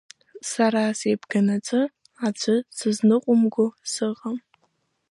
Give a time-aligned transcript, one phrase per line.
[0.49, 1.81] Сара сеибганаҵы
[2.25, 4.37] аӡәы дсызныҟәымго сыҟам!